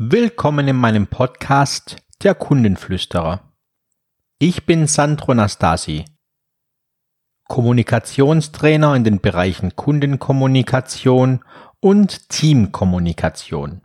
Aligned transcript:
Willkommen 0.00 0.68
in 0.68 0.76
meinem 0.76 1.08
Podcast 1.08 1.96
Der 2.22 2.36
Kundenflüsterer. 2.36 3.42
Ich 4.38 4.64
bin 4.64 4.86
Sandro 4.86 5.34
Nastasi, 5.34 6.04
Kommunikationstrainer 7.48 8.94
in 8.94 9.02
den 9.02 9.20
Bereichen 9.20 9.74
Kundenkommunikation 9.74 11.44
und 11.80 12.28
Teamkommunikation. 12.28 13.80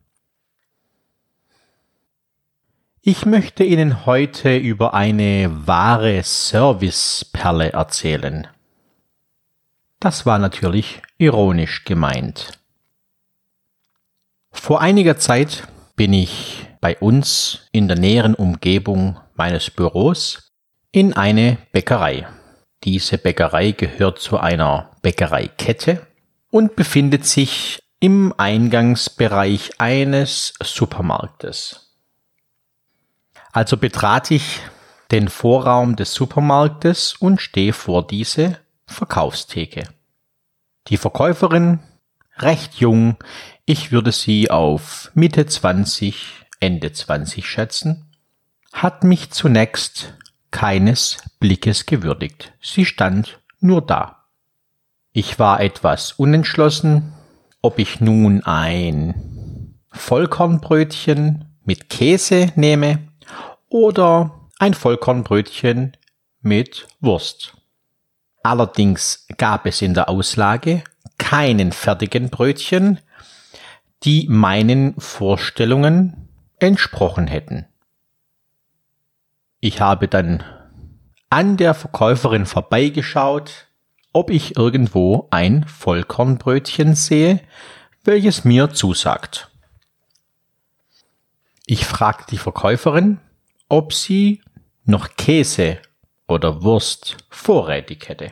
Ich 3.02 3.26
möchte 3.26 3.64
Ihnen 3.64 4.06
heute 4.06 4.56
über 4.56 4.94
eine 4.94 5.50
wahre 5.66 6.22
Serviceperle 6.22 7.74
erzählen. 7.74 8.48
Das 10.00 10.28
war 10.28 10.38
natürlich 10.38 11.02
ironisch 11.18 11.86
gemeint. 11.86 12.60
Vor 14.52 14.80
einiger 14.80 15.18
Zeit 15.18 15.68
bin 15.96 16.14
ich 16.14 16.68
bei 16.82 16.98
uns 16.98 17.68
in 17.72 17.88
der 17.88 17.98
näheren 17.98 18.36
Umgebung 18.36 19.20
meines 19.36 19.70
Büros 19.70 20.52
in 20.92 21.14
eine 21.14 21.58
Bäckerei. 21.72 22.28
Diese 22.84 23.18
Bäckerei 23.18 23.72
gehört 23.72 24.20
zu 24.20 24.38
einer 24.38 24.92
Bäckereikette 25.02 26.06
und 26.50 26.76
befindet 26.76 27.26
sich 27.26 27.80
im 28.00 28.34
Eingangsbereich 28.38 29.80
eines 29.80 30.54
Supermarktes. 30.62 31.96
Also 33.54 33.78
betrat 33.78 34.32
ich 34.32 34.60
den 35.12 35.30
Vorraum 35.30 35.96
des 35.96 36.14
Supermarktes 36.14 37.14
und 37.14 37.40
stehe 37.40 37.72
vor 37.72 38.06
diese 38.06 38.60
Verkaufstheke. 38.88 39.88
Die 40.88 40.98
Verkäuferin, 40.98 41.80
recht 42.38 42.74
jung, 42.76 43.18
ich 43.66 43.92
würde 43.92 44.12
sie 44.12 44.50
auf 44.52 45.12
Mitte 45.14 45.46
20, 45.46 46.46
Ende 46.60 46.92
20 46.92 47.48
schätzen, 47.48 48.06
hat 48.72 49.04
mich 49.04 49.32
zunächst 49.32 50.14
keines 50.52 51.18
Blickes 51.40 51.86
gewürdigt. 51.86 52.54
Sie 52.62 52.86
stand 52.86 53.40
nur 53.60 53.82
da. 53.82 54.26
Ich 55.14 55.40
war 55.40 55.62
etwas 55.62 56.14
unentschlossen, 56.14 57.14
ob 57.62 57.80
ich 57.80 58.02
nun 58.02 58.44
ein 58.44 59.80
Vollkornbrötchen 59.92 61.46
mit 61.64 61.90
Käse 61.90 62.52
nehme 62.56 63.00
oder 63.70 64.50
ein 64.60 64.74
Vollkornbrötchen 64.74 65.96
mit 66.42 66.88
Wurst. 67.00 67.54
Allerdings 68.44 69.26
gab 69.38 69.66
es 69.66 69.82
in 69.82 69.94
der 69.94 70.10
Auslage 70.10 70.84
keinen 71.18 71.72
fertigen 71.72 72.30
Brötchen, 72.30 73.00
die 74.04 74.28
meinen 74.30 75.00
Vorstellungen 75.00 76.30
entsprochen 76.60 77.28
hätten. 77.28 77.66
Ich 79.60 79.80
habe 79.80 80.08
dann 80.08 80.44
an 81.30 81.58
der 81.58 81.74
Verkäuferin 81.74 82.46
vorbeigeschaut, 82.46 83.68
ob 84.12 84.30
ich 84.30 84.58
irgendwo 84.58 85.28
ein 85.32 85.66
Vollkornbrötchen 85.66 86.96
sehe, 86.96 87.42
welches 88.04 88.44
mir 88.44 88.72
zusagt. 88.72 89.50
Ich 91.66 91.86
fragte 91.86 92.32
die 92.32 92.38
Verkäuferin, 92.38 93.20
ob 93.70 93.94
sie 93.94 94.42
noch 94.84 95.16
Käse 95.16 95.80
oder 96.28 96.62
Wurst 96.62 97.18
vorrätig 97.30 98.10
hätte. 98.10 98.32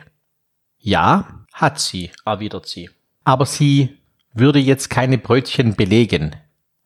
Ja, 0.78 1.44
hat 1.52 1.80
sie, 1.80 2.10
erwidert 2.24 2.66
sie. 2.66 2.90
Aber 3.24 3.46
sie 3.46 4.01
würde 4.34 4.58
jetzt 4.58 4.90
keine 4.90 5.18
Brötchen 5.18 5.74
belegen, 5.74 6.36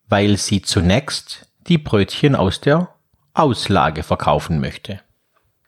weil 0.09 0.37
sie 0.37 0.63
zunächst 0.63 1.47
die 1.67 1.79
Brötchen 1.79 2.35
aus 2.35 2.61
der 2.61 2.89
Auslage 3.35 4.03
verkaufen 4.03 4.61
möchte. 4.61 5.01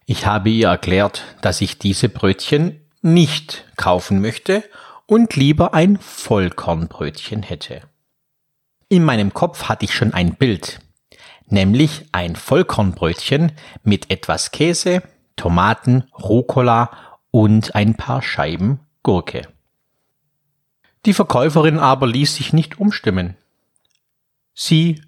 Ich 0.06 0.26
habe 0.26 0.48
ihr 0.48 0.68
erklärt, 0.68 1.22
dass 1.42 1.60
ich 1.60 1.78
diese 1.78 2.08
Brötchen 2.08 2.80
nicht 3.02 3.64
kaufen 3.76 4.20
möchte 4.20 4.64
und 5.06 5.36
lieber 5.36 5.74
ein 5.74 5.98
Vollkornbrötchen 5.98 7.42
hätte. 7.42 7.82
In 8.88 9.04
meinem 9.04 9.34
Kopf 9.34 9.64
hatte 9.64 9.84
ich 9.84 9.94
schon 9.94 10.14
ein 10.14 10.34
Bild, 10.34 10.80
nämlich 11.46 12.06
ein 12.12 12.36
Vollkornbrötchen 12.36 13.52
mit 13.82 14.10
etwas 14.10 14.50
Käse, 14.50 15.02
Tomaten, 15.36 16.04
Rucola 16.18 16.90
und 17.30 17.74
ein 17.74 17.94
paar 17.94 18.22
Scheiben 18.22 18.80
Gurke. 19.02 19.42
Die 21.08 21.14
Verkäuferin 21.14 21.78
aber 21.78 22.06
ließ 22.06 22.34
sich 22.34 22.52
nicht 22.52 22.78
umstimmen. 22.78 23.34
Sie 24.52 25.00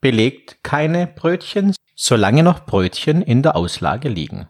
belegt 0.00 0.62
keine 0.62 1.08
Brötchen, 1.08 1.74
solange 1.96 2.44
noch 2.44 2.64
Brötchen 2.64 3.20
in 3.20 3.42
der 3.42 3.56
Auslage 3.56 4.08
liegen. 4.08 4.46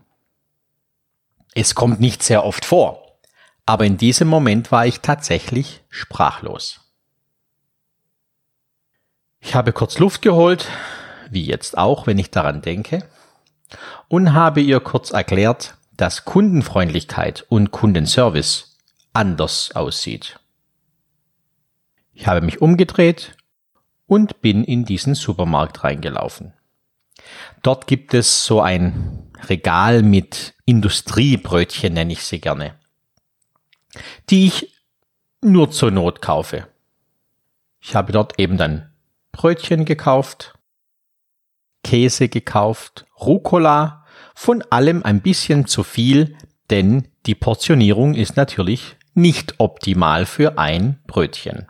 Es 1.54 1.74
kommt 1.74 1.98
nicht 1.98 2.22
sehr 2.22 2.44
oft 2.44 2.66
vor, 2.66 3.16
aber 3.64 3.86
in 3.86 3.96
diesem 3.96 4.28
Moment 4.28 4.70
war 4.70 4.84
ich 4.84 5.00
tatsächlich 5.00 5.80
sprachlos. 5.88 6.80
Ich 9.40 9.54
habe 9.54 9.72
kurz 9.72 9.98
Luft 9.98 10.20
geholt, 10.20 10.68
wie 11.30 11.46
jetzt 11.46 11.78
auch, 11.78 12.06
wenn 12.06 12.18
ich 12.18 12.30
daran 12.30 12.60
denke, 12.60 13.08
und 14.08 14.34
habe 14.34 14.60
ihr 14.60 14.80
kurz 14.80 15.10
erklärt, 15.10 15.78
dass 15.96 16.26
Kundenfreundlichkeit 16.26 17.46
und 17.48 17.70
Kundenservice 17.70 18.76
anders 19.14 19.70
aussieht. 19.74 20.39
Ich 22.20 22.26
habe 22.26 22.42
mich 22.42 22.60
umgedreht 22.60 23.34
und 24.06 24.42
bin 24.42 24.62
in 24.62 24.84
diesen 24.84 25.14
Supermarkt 25.14 25.84
reingelaufen. 25.84 26.52
Dort 27.62 27.86
gibt 27.86 28.12
es 28.12 28.44
so 28.44 28.60
ein 28.60 29.30
Regal 29.48 30.02
mit 30.02 30.54
Industriebrötchen, 30.66 31.94
nenne 31.94 32.12
ich 32.12 32.22
sie 32.22 32.38
gerne, 32.38 32.78
die 34.28 34.48
ich 34.48 34.82
nur 35.40 35.70
zur 35.70 35.92
Not 35.92 36.20
kaufe. 36.20 36.68
Ich 37.80 37.94
habe 37.94 38.12
dort 38.12 38.38
eben 38.38 38.58
dann 38.58 38.92
Brötchen 39.32 39.86
gekauft, 39.86 40.52
Käse 41.82 42.28
gekauft, 42.28 43.06
Rucola, 43.18 44.04
von 44.34 44.62
allem 44.68 45.02
ein 45.04 45.22
bisschen 45.22 45.66
zu 45.66 45.82
viel, 45.82 46.36
denn 46.68 47.08
die 47.24 47.34
Portionierung 47.34 48.12
ist 48.12 48.36
natürlich 48.36 48.98
nicht 49.14 49.54
optimal 49.56 50.26
für 50.26 50.58
ein 50.58 51.02
Brötchen. 51.06 51.69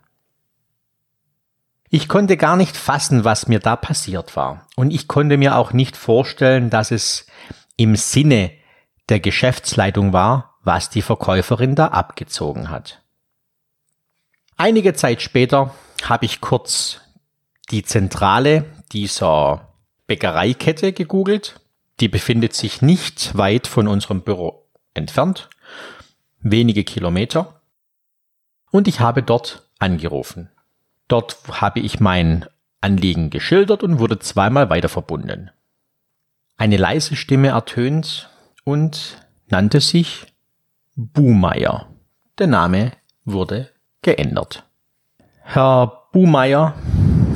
Ich 1.92 2.08
konnte 2.08 2.36
gar 2.36 2.56
nicht 2.56 2.76
fassen, 2.76 3.24
was 3.24 3.48
mir 3.48 3.58
da 3.58 3.74
passiert 3.74 4.36
war. 4.36 4.68
Und 4.76 4.92
ich 4.92 5.08
konnte 5.08 5.36
mir 5.36 5.56
auch 5.56 5.72
nicht 5.72 5.96
vorstellen, 5.96 6.70
dass 6.70 6.92
es 6.92 7.26
im 7.76 7.96
Sinne 7.96 8.52
der 9.08 9.18
Geschäftsleitung 9.18 10.12
war, 10.12 10.56
was 10.62 10.88
die 10.88 11.02
Verkäuferin 11.02 11.74
da 11.74 11.88
abgezogen 11.88 12.70
hat. 12.70 13.02
Einige 14.56 14.94
Zeit 14.94 15.20
später 15.20 15.74
habe 16.04 16.26
ich 16.26 16.40
kurz 16.40 17.00
die 17.72 17.82
Zentrale 17.82 18.66
dieser 18.92 19.74
Bäckereikette 20.06 20.92
gegoogelt. 20.92 21.60
Die 21.98 22.08
befindet 22.08 22.54
sich 22.54 22.82
nicht 22.82 23.36
weit 23.36 23.66
von 23.66 23.88
unserem 23.88 24.22
Büro 24.22 24.68
entfernt, 24.94 25.50
wenige 26.38 26.84
Kilometer. 26.84 27.60
Und 28.70 28.86
ich 28.86 29.00
habe 29.00 29.24
dort 29.24 29.68
angerufen. 29.80 30.50
Dort 31.10 31.38
habe 31.60 31.80
ich 31.80 31.98
mein 31.98 32.46
Anliegen 32.80 33.30
geschildert 33.30 33.82
und 33.82 33.98
wurde 33.98 34.20
zweimal 34.20 34.70
weiter 34.70 34.88
verbunden. 34.88 35.50
Eine 36.56 36.76
leise 36.76 37.16
Stimme 37.16 37.48
ertönt 37.48 38.30
und 38.62 39.26
nannte 39.48 39.80
sich 39.80 40.26
Buhmeier. 40.94 41.88
Der 42.38 42.46
Name 42.46 42.92
wurde 43.24 43.70
geändert. 44.02 44.64
Herr 45.42 46.06
Buhmeier 46.12 46.74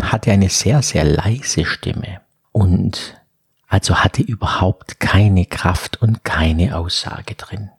hatte 0.02 0.30
eine 0.30 0.50
sehr, 0.50 0.80
sehr 0.82 1.04
leise 1.04 1.64
Stimme 1.64 2.20
und 2.52 3.20
also 3.66 3.96
hatte 3.96 4.22
überhaupt 4.22 5.00
keine 5.00 5.46
Kraft 5.46 6.00
und 6.00 6.22
keine 6.22 6.76
Aussage 6.76 7.34
drin. 7.34 7.70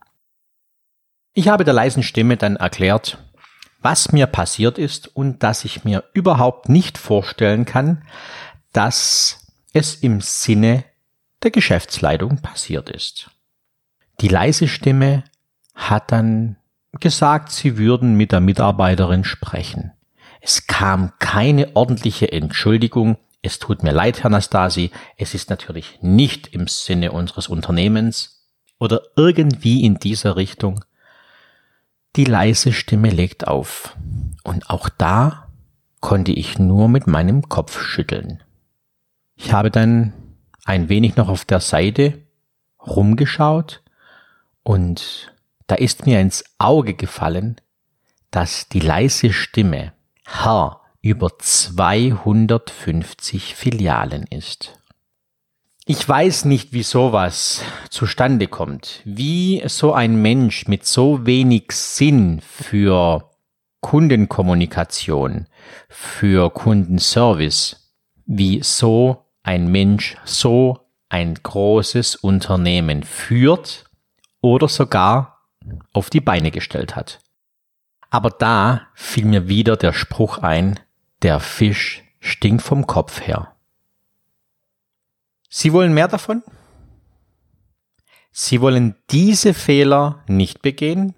Ich 1.34 1.48
habe 1.48 1.64
der 1.64 1.74
leisen 1.74 2.04
Stimme 2.04 2.36
dann 2.36 2.58
erklärt, 2.58 3.18
was 3.86 4.12
mir 4.12 4.26
passiert 4.26 4.80
ist 4.80 5.16
und 5.16 5.44
dass 5.44 5.64
ich 5.64 5.84
mir 5.84 6.04
überhaupt 6.14 6.70
nicht 6.70 6.98
vorstellen 6.98 7.66
kann, 7.66 8.02
dass 8.74 9.46
es 9.74 9.94
im 9.94 10.22
Sinne 10.22 10.84
der 11.44 11.52
Geschäftsleitung 11.52 12.42
passiert 12.42 12.90
ist. 12.90 13.30
Die 14.22 14.28
leise 14.28 14.68
Stimme 14.68 15.24
hat 15.76 16.12
dann 16.12 16.56
gesagt, 17.00 17.52
sie 17.52 17.78
würden 17.78 18.16
mit 18.16 18.32
der 18.32 18.40
Mitarbeiterin 18.40 19.24
sprechen. 19.24 19.92
Es 20.42 20.66
kam 20.66 21.14
keine 21.20 21.76
ordentliche 21.76 22.32
Entschuldigung. 22.32 23.18
Es 23.44 23.60
tut 23.60 23.84
mir 23.84 23.92
leid, 23.92 24.24
Herr 24.24 24.32
Nastasi. 24.32 24.90
Es 25.16 25.36
ist 25.36 25.52
natürlich 25.52 26.00
nicht 26.02 26.48
im 26.48 26.66
Sinne 26.68 27.12
unseres 27.12 27.50
Unternehmens 27.50 28.50
oder 28.80 29.04
irgendwie 29.16 29.84
in 29.84 30.00
dieser 30.00 30.38
Richtung. 30.38 30.84
Die 32.16 32.26
leise 32.26 32.72
Stimme 32.72 33.10
legt 33.10 33.48
auf. 33.48 33.98
Und 34.44 34.70
auch 34.70 34.90
da 34.90 35.48
konnte 36.00 36.32
ich 36.32 36.60
nur 36.60 36.88
mit 36.88 37.08
meinem 37.08 37.50
Kopf 37.50 37.82
schütteln. 37.82 38.44
Ich 39.36 39.52
habe 39.52 39.72
dann 39.72 40.14
ein 40.64 40.88
wenig 40.88 41.16
noch 41.18 41.30
auf 41.30 41.46
der 41.46 41.60
Seite 41.60 42.22
rumgeschaut 42.80 43.82
und 44.64 45.34
da 45.68 45.76
ist 45.76 46.06
mir 46.06 46.22
ins 46.22 46.46
Auge 46.58 46.94
gefallen, 46.94 47.60
dass 48.32 48.70
die 48.70 48.80
leise 48.80 49.34
Stimme 49.34 49.92
Herr 50.26 50.80
über 51.02 51.38
250 51.38 53.56
Filialen 53.56 54.24
ist. 54.28 54.80
Ich 55.88 56.10
weiß 56.10 56.46
nicht, 56.46 56.74
wie 56.74 56.82
sowas 56.82 57.62
zustande 57.92 58.48
kommt, 58.48 59.02
wie 59.06 59.62
so 59.68 59.94
ein 59.94 60.20
Mensch 60.20 60.68
mit 60.68 60.84
so 60.84 61.28
wenig 61.28 61.74
Sinn 61.74 62.42
für 62.42 63.30
Kundenkommunikation, 63.82 65.46
für 65.88 66.50
Kundenservice, 66.50 67.94
wie 68.26 68.64
so 68.64 69.28
ein 69.44 69.68
Mensch 69.72 70.18
so 70.26 70.80
ein 71.10 71.36
großes 71.36 72.16
Unternehmen 72.16 73.04
führt 73.04 73.86
oder 74.42 74.68
sogar 74.68 75.44
auf 75.94 76.10
die 76.10 76.20
Beine 76.20 76.50
gestellt 76.50 76.96
hat. 76.96 77.20
Aber 78.10 78.32
da 78.32 78.88
fiel 78.96 79.26
mir 79.26 79.48
wieder 79.48 79.78
der 79.78 79.94
Spruch 79.94 80.40
ein, 80.40 80.80
der 81.22 81.40
Fisch 81.40 82.04
stinkt 82.20 82.64
vom 82.64 82.88
Kopf 82.88 83.22
her. 83.22 83.55
Sie 85.58 85.72
wollen 85.72 85.94
mehr 85.94 86.10
davon? 86.10 86.44
Sie 88.34 88.60
wollen 88.60 88.96
diese 89.10 89.54
Fehler 89.54 90.22
nicht 90.28 90.62
begehen? 90.62 91.16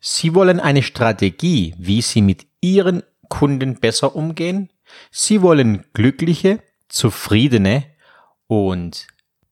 Sie 0.00 0.34
wollen 0.34 0.58
eine 0.58 0.82
Strategie, 0.82 1.76
wie 1.78 2.02
Sie 2.02 2.20
mit 2.20 2.48
Ihren 2.60 3.04
Kunden 3.28 3.78
besser 3.78 4.16
umgehen? 4.16 4.72
Sie 5.12 5.42
wollen 5.42 5.84
glückliche, 5.92 6.60
zufriedene 6.88 7.84
und 8.48 9.06